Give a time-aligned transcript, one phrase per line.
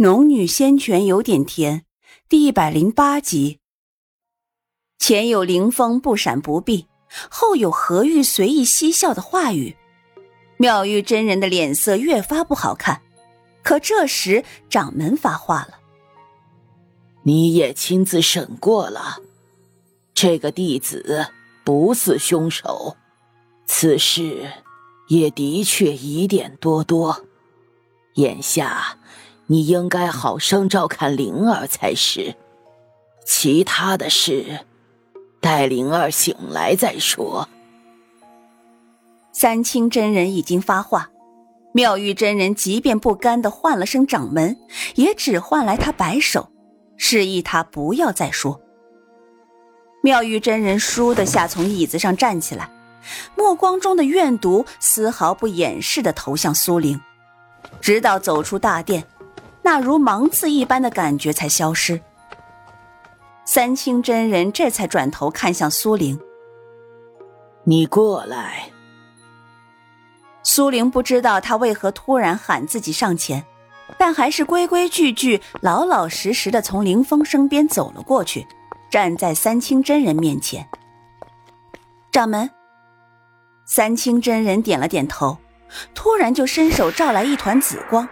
[0.00, 1.84] 农女仙泉有点甜，
[2.28, 3.58] 第一百零八集。
[4.96, 6.86] 前有凌风不闪不避，
[7.28, 9.76] 后有何玉随意嬉笑的话语，
[10.56, 13.02] 妙玉真人的脸色越发不好看。
[13.64, 15.80] 可这时掌门发话了
[17.26, 19.18] ：“你也亲自审过了，
[20.14, 21.26] 这个弟子
[21.64, 22.96] 不似凶手，
[23.66, 24.48] 此事
[25.08, 27.24] 也的确疑点多多。
[28.14, 28.96] 眼下。”
[29.50, 32.34] 你应该好生照看灵儿才是，
[33.24, 34.66] 其他的事，
[35.40, 37.48] 待灵儿醒来再说。
[39.32, 41.10] 三清真人已经发话，
[41.72, 44.58] 妙玉真人即便不甘的唤了声掌门，
[44.96, 46.50] 也只换来他摆手，
[46.98, 48.60] 示意他不要再说。
[50.02, 52.70] 妙玉真人倏的下从椅子上站起来，
[53.34, 57.00] 目光中的怨毒丝毫不掩饰的投向苏玲，
[57.80, 59.02] 直到走出大殿。
[59.62, 62.00] 那如芒刺一般的感觉才消失。
[63.44, 66.18] 三清真人这才转头看向苏玲
[67.64, 68.70] ：“你过来。”
[70.44, 73.44] 苏玲不知道他为何突然喊自己上前，
[73.98, 78.46] 但还是规规矩矩、老老实实的从凌风身边走了过去，
[78.90, 80.66] 站在三清真人面前。
[82.10, 82.48] 掌门。
[83.66, 85.36] 三清真人点了点头，
[85.94, 88.08] 突然就伸手照来一团紫光。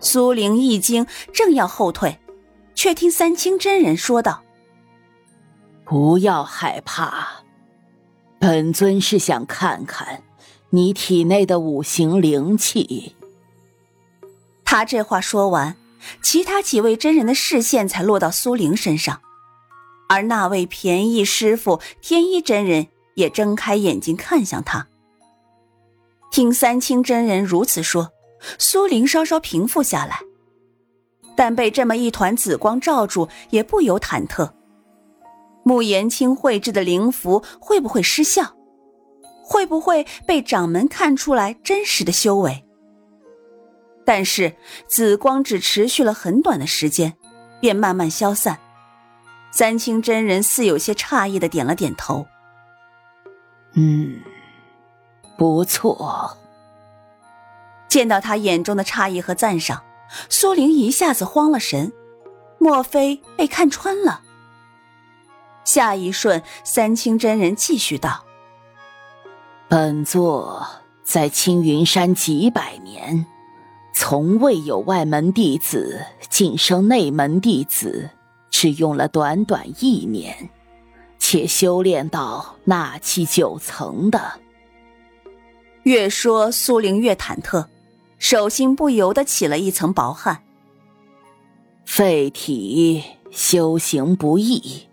[0.00, 2.18] 苏玲一惊，正要后退，
[2.74, 4.42] 却听三清真人说道
[5.84, 7.42] ：“不要害怕，
[8.38, 10.22] 本尊是想看看
[10.70, 13.16] 你体内的五行灵气。”
[14.64, 15.76] 他这话说完，
[16.22, 19.20] 其他几位真人的视线才落到苏玲身上，
[20.08, 24.86] 而那位便宜师傅天一真人也睁开眼睛看向他。
[26.30, 28.12] 听三清真人如此说。
[28.58, 30.20] 苏玲稍稍平复下来，
[31.36, 34.50] 但被这么一团紫光罩住，也不由忐忑。
[35.64, 38.54] 穆言青绘制的灵符会不会失效？
[39.42, 42.64] 会不会被掌门看出来真实的修为？
[44.04, 44.54] 但是
[44.86, 47.16] 紫光只持续了很短的时间，
[47.60, 48.58] 便慢慢消散。
[49.50, 52.26] 三清真人似有些诧异的点了点头
[53.74, 54.20] ：“嗯，
[55.36, 56.36] 不错。”
[57.88, 59.82] 见到他眼中的诧异和赞赏，
[60.28, 61.92] 苏玲一下子慌了神，
[62.58, 64.22] 莫非被看穿了？
[65.64, 68.24] 下一瞬，三清真人继续道
[69.68, 70.66] ：“本座
[71.02, 73.26] 在青云山几百年，
[73.94, 78.10] 从未有外门弟子晋升内门弟子，
[78.50, 80.50] 只用了短短一年，
[81.18, 84.40] 且修炼到纳气九层的。”
[85.82, 87.66] 越说，苏玲越忐忑。
[88.18, 90.42] 手心不由得起了一层薄汗。
[91.84, 94.88] 废体修行不易，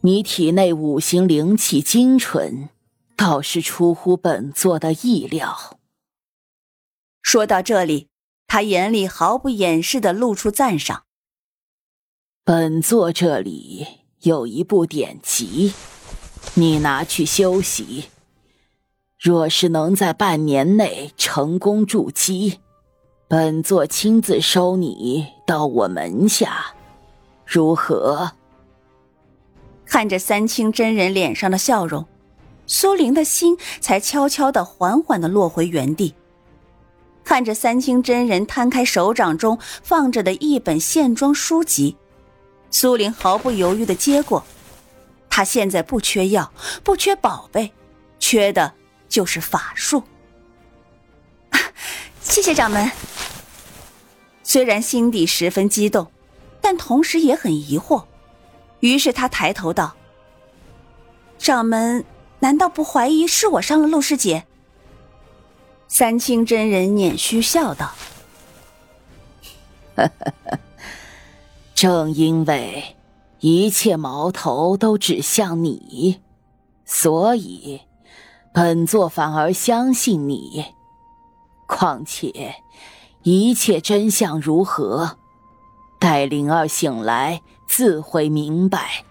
[0.00, 2.68] 你体内五行灵气精纯，
[3.16, 5.78] 倒是出乎本座的意料。
[7.22, 8.08] 说到这里，
[8.46, 11.04] 他眼里毫不掩饰的露出赞赏。
[12.44, 13.86] 本座这里
[14.22, 15.72] 有一部典籍，
[16.54, 18.06] 你拿去修习。
[19.20, 22.58] 若是能在半年内成功筑基，
[23.28, 26.74] 本座亲自收你到我门下，
[27.44, 28.30] 如何？
[29.84, 32.06] 看着三清真人脸上的笑容，
[32.66, 36.14] 苏玲的心才悄悄的、缓缓的落回原地。
[37.22, 41.94] 看着三清真人摊开手掌中放着的一本线装书籍，
[42.70, 44.42] 苏玲毫不犹豫的接过。
[45.28, 46.50] 她现在不缺药，
[46.82, 47.70] 不缺宝贝，
[48.18, 48.72] 缺的。
[49.10, 50.04] 就是法术，
[52.22, 52.90] 谢谢掌门。
[54.44, 56.10] 虽然心底十分激动，
[56.60, 58.04] 但同时也很疑惑。
[58.78, 59.94] 于是他抬头道
[61.36, 62.04] ：“掌门，
[62.38, 64.46] 难道不怀疑是我伤了陆师姐？”
[65.88, 67.92] 三清真人捻须笑道
[71.74, 72.96] ：“正因为
[73.40, 76.20] 一切矛头都指向你，
[76.84, 77.82] 所以。”
[78.52, 80.64] 本座反而相信你。
[81.66, 82.56] 况且，
[83.22, 85.18] 一切真相如何，
[86.00, 89.04] 待灵儿醒来自会明白。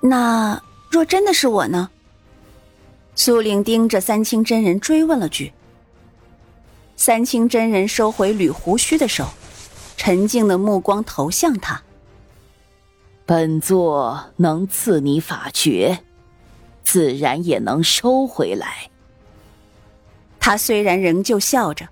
[0.00, 1.90] 那若真的是我呢？
[3.14, 5.52] 苏玲盯着三清真人追问了句。
[6.94, 9.26] 三清真人收回捋胡须的手，
[9.96, 11.82] 沉静的目光投向他。
[13.26, 16.04] 本座能赐你法诀。
[16.92, 18.90] 自然也能收回来。
[20.38, 21.88] 他虽然仍旧笑着，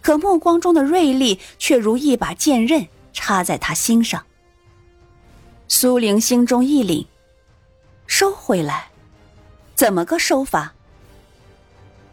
[0.00, 4.24] 可目光中的锐利却如一把剑刃插在他心上。
[5.66, 7.06] 苏玲心中一凛，
[8.06, 8.90] 收回来，
[9.74, 10.74] 怎么个收法？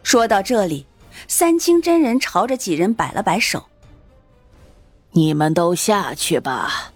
[0.02, 0.86] 说到这里，
[1.28, 3.66] 三清真人朝着几人摆了摆手
[5.14, 6.92] ：“你们都下去吧。”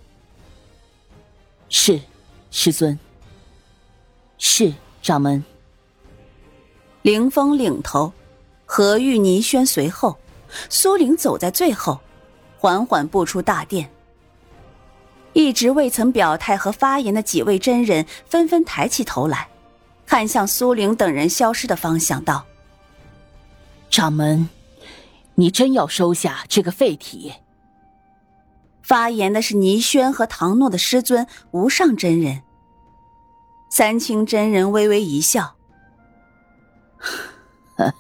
[1.71, 2.01] 是，
[2.51, 2.99] 师尊。
[4.37, 5.43] 是掌门。
[7.03, 8.13] 凌风领头，
[8.67, 10.19] 何玉、倪轩随后，
[10.69, 12.01] 苏玲走在最后，
[12.59, 13.91] 缓缓步出大殿。
[15.33, 19.49] 一直未曾表态和发言的几位真人纷纷抬起头来，
[20.05, 22.45] 看向苏玲等人消失的方向，道
[23.89, 24.49] ：“掌门，
[25.37, 27.35] 你真要收下这个废体？”
[28.83, 32.43] 发言的是倪轩和唐诺的师尊无上真人。
[33.71, 35.57] 三清真人微微一笑：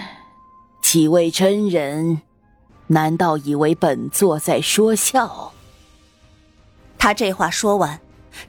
[0.82, 2.22] “几位真人，
[2.88, 5.52] 难道以为本座在说笑？”
[6.98, 8.00] 他这话说完，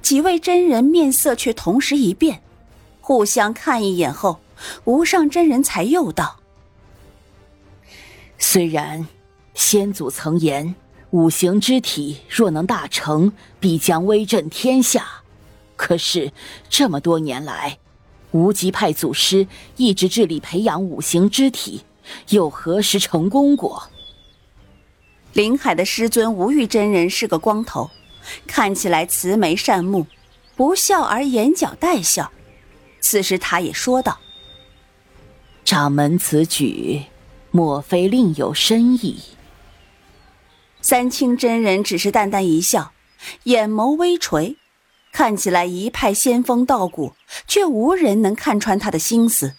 [0.01, 2.41] 几位真人面色却同时一变，
[3.01, 4.39] 互相看一眼后，
[4.85, 6.37] 无上真人才又道
[8.39, 9.05] ：“虽然
[9.53, 10.73] 先祖曾言，
[11.11, 15.05] 五行之体若能大成，必将威震天下。
[15.75, 16.31] 可是
[16.69, 17.77] 这么多年来，
[18.31, 21.83] 无极派祖师一直致力培养五行之体，
[22.29, 23.89] 又何时成功过？”
[25.33, 27.89] 林海的师尊无玉真人是个光头。
[28.47, 30.07] 看起来慈眉善目，
[30.55, 32.31] 不笑而眼角带笑。
[32.99, 34.17] 此时他也说道
[35.63, 37.03] ：“掌门此举，
[37.51, 39.21] 莫非另有深意？”
[40.81, 42.93] 三清真人只是淡淡一笑，
[43.43, 44.57] 眼眸微垂，
[45.15, 47.13] 看起来一派仙风道骨，
[47.47, 49.53] 却无人能看穿他的心思。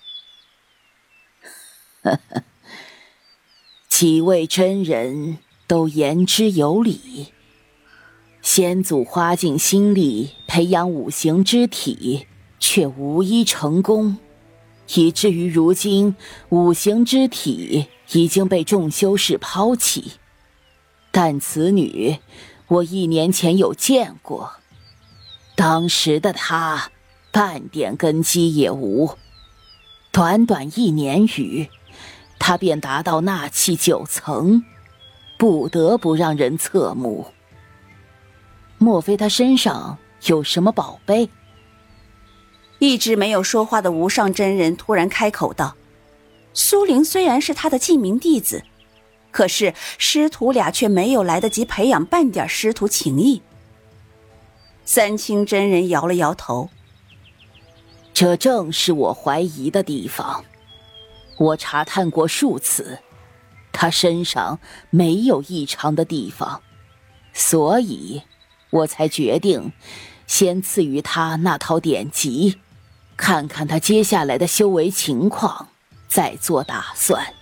[2.03, 2.43] 呵呵，
[3.88, 7.32] 几位真人都言之有理。
[8.43, 12.26] 先祖花尽心力培养五行之体，
[12.59, 14.19] 却无一成功，
[14.94, 16.14] 以至于如今
[16.50, 20.12] 五行之体已经被众修士抛弃。
[21.11, 22.19] 但此女，
[22.69, 24.56] 我一年前有见过，
[25.56, 26.91] 当时的他
[27.32, 29.17] 半点根基也无，
[30.12, 31.69] 短短一年余，
[32.38, 34.62] 他便达到纳气九层，
[35.38, 37.29] 不得不让人侧目。
[38.76, 41.31] 莫非他身上有什么宝贝？
[42.79, 45.75] 一直没有说话的无上真人突然开口道
[46.52, 48.62] ：“苏玲虽然是他的记名弟子，
[49.31, 53.41] 可是师徒俩却没有来得及培养半点师徒情谊。”
[54.87, 56.71] 三清真人摇了摇头
[58.15, 60.43] ：“这正是我怀疑的地方。
[61.38, 63.00] 我查探过数次，
[63.73, 66.62] 他身上没有异常的地方，
[67.35, 68.23] 所以……”
[68.71, 69.73] 我才决定，
[70.27, 72.59] 先赐予他那套典籍，
[73.17, 75.69] 看看他接下来的修为情况，
[76.09, 77.33] 再做打算。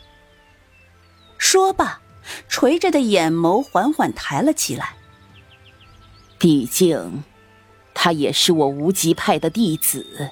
[1.38, 2.00] 说罢，
[2.46, 4.94] 垂着的眼眸缓缓抬了起来。
[6.38, 7.24] 毕竟，
[8.04, 10.28] 他也是我无极派的弟子。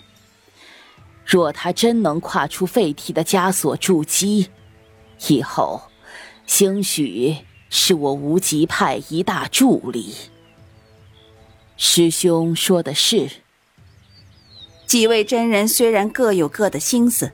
[1.25, 4.51] 若他真能跨出废体的枷锁筑基，
[5.27, 5.81] 以后，
[6.47, 7.35] 兴许
[7.71, 10.15] 是我无极派一大助力。
[11.79, 13.31] 师兄说的是。
[14.87, 17.33] 几位真人虽然各有各的心思，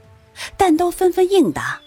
[0.57, 1.81] 但都纷纷应答。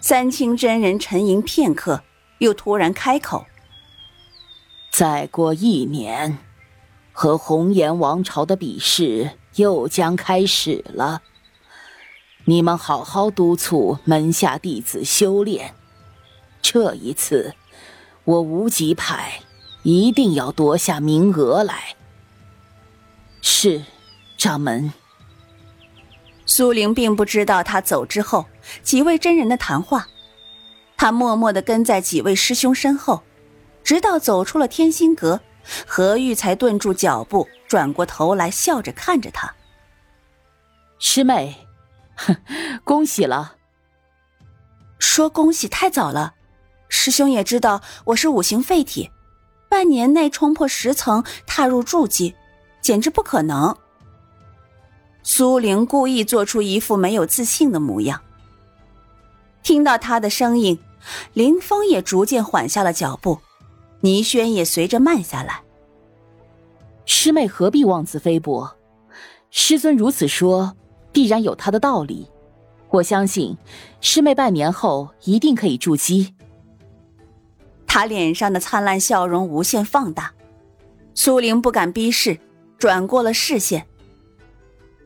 [0.00, 2.02] 三清真人沉吟片刻，
[2.38, 3.46] 又突然开口
[4.90, 6.38] ：“再过一年，
[7.14, 11.22] 和红颜王朝的比试又将开始了。
[12.44, 15.74] 你们好好督促门下弟子修炼。
[16.60, 17.54] 这一次，
[18.24, 19.40] 我无极派。”
[19.84, 21.94] 一定要夺下名额来。
[23.42, 23.84] 是，
[24.38, 24.94] 掌门。
[26.46, 28.46] 苏玲并不知道他走之后
[28.82, 30.08] 几位真人的谈话，
[30.96, 33.24] 他默默的跟在几位师兄身后，
[33.82, 35.42] 直到走出了天心阁，
[35.86, 39.54] 何玉才顿住脚步，转过头来笑着看着他。
[40.98, 41.66] 师妹，
[42.84, 43.56] 恭喜了。
[44.98, 46.34] 说恭喜太早了，
[46.88, 49.10] 师兄也知道我是五行废体。
[49.68, 52.34] 半年内冲破十层，踏入筑基，
[52.80, 53.76] 简直不可能。
[55.24, 58.20] 苏玲故意做出一副没有自信的模样。
[59.62, 60.78] 听到他的声音，
[61.32, 63.40] 林峰也逐渐缓下了脚步，
[64.04, 65.62] 倪轩也随着慢下来。
[67.06, 68.70] 师妹何必妄自菲薄？
[69.48, 70.76] 师尊如此说，
[71.10, 72.28] 必然有他的道理。
[72.90, 73.56] 我相信
[74.02, 76.34] 师妹半年后一定可以筑基。
[77.86, 80.34] 他脸上的灿烂笑容无限放大，
[81.14, 82.38] 苏玲不敢逼视，
[82.76, 83.86] 转过了视线。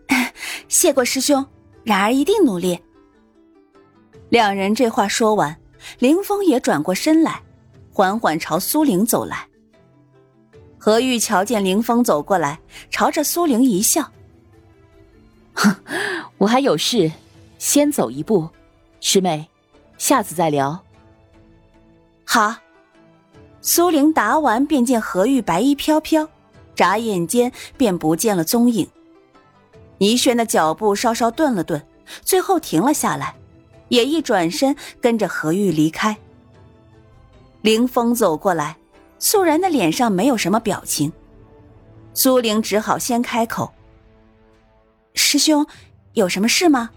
[0.66, 1.46] 谢过师兄，
[1.84, 2.80] 然儿一定努力。
[4.28, 5.56] 两人这话说完，
[6.00, 7.40] 凌峰也转过身来，
[7.98, 9.48] 缓缓朝苏玲走来。
[10.78, 14.12] 何玉瞧见凌风走过来，朝着苏玲一笑
[15.52, 15.74] ：“哼，
[16.36, 17.10] 我还有事，
[17.58, 18.48] 先走一步。
[19.00, 19.48] 师妹，
[19.96, 20.78] 下次再聊。”
[22.24, 22.54] 好。
[23.60, 26.28] 苏玲答完，便见何玉白衣飘飘，
[26.76, 28.88] 眨眼间便不见了踪影。
[29.98, 31.84] 倪轩的脚步稍稍顿了顿，
[32.22, 33.34] 最后停了下来，
[33.88, 36.16] 也一转身跟着何玉离开。
[37.68, 38.78] 凌风走过来，
[39.18, 41.12] 素然的脸上没有什么表情。
[42.14, 43.70] 苏玲只好先开口
[45.12, 45.66] ：“师兄，
[46.14, 46.88] 有什么事吗？”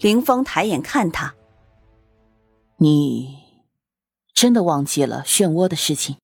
[0.00, 1.34] 凌风抬眼看他
[2.76, 3.38] ：“你
[4.34, 6.16] 真的忘记了漩涡的事情？”